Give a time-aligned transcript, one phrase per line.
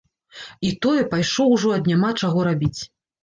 [0.69, 2.81] І тое, пайшоў ужо ад няма чаго рабіць.